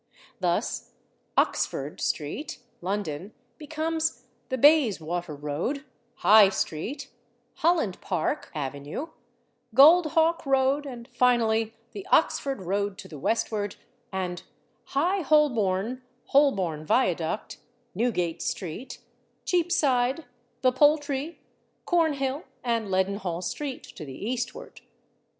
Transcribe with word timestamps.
Thus, 0.39 0.93
/Oxford/ 1.37 1.99
street, 1.99 2.57
London, 2.81 3.35
becomes 3.59 4.23
the 4.49 4.57
/Bayswater/ 4.57 5.37
road, 5.39 5.85
/High/ 6.21 6.51
street, 6.51 7.11
/Holland 7.59 8.01
Park/ 8.01 8.49
avenue, 8.55 9.09
/Goldhawke/ 9.75 10.43
road 10.47 10.87
and 10.87 11.07
finally 11.09 11.75
the 11.91 12.07
/Oxford/ 12.11 12.65
road 12.65 12.97
to 12.97 13.07
the 13.07 13.19
westward, 13.19 13.75
and 14.11 14.41
/High 14.93 15.21
Holborn/, 15.21 16.01
/Holborn/ 16.33 16.83
viaduct, 16.83 17.59
/Newgate/ 17.95 18.41
street, 18.41 18.97
/Cheapside/, 19.45 20.23
the 20.63 20.73
/Poultry/, 20.73 21.35
/Cornhill/ 21.85 22.45
and 22.63 22.87
/Leadenhall/ 22.87 23.43
street 23.43 23.83
to 23.83 24.03
the 24.03 24.17
eastward. 24.17 24.81